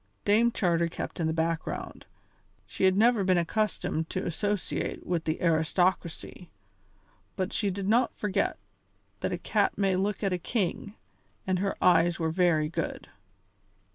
Dame 0.25 0.51
Charter 0.51 0.87
kept 0.87 1.19
in 1.19 1.27
the 1.27 1.31
background; 1.31 2.07
she 2.65 2.85
had 2.85 2.97
never 2.97 3.23
been 3.23 3.37
accustomed 3.37 4.09
to 4.09 4.25
associate 4.25 5.05
with 5.05 5.25
the 5.25 5.39
aristocracy, 5.43 6.49
but 7.35 7.53
she 7.53 7.69
did 7.69 7.87
not 7.87 8.17
forget 8.17 8.57
that 9.19 9.31
a 9.31 9.37
cat 9.37 9.77
may 9.77 9.95
look 9.95 10.23
at 10.23 10.33
a 10.33 10.39
king, 10.39 10.95
and 11.45 11.59
her 11.59 11.75
eyes 11.83 12.17
were 12.17 12.31
very 12.31 12.67
good. 12.67 13.09